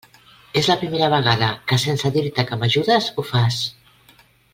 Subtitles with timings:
[0.61, 3.61] És la primera vegada que, sense dir-te que m'ajudes, ho fas.